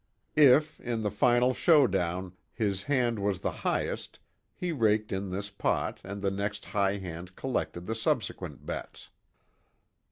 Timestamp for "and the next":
6.03-6.65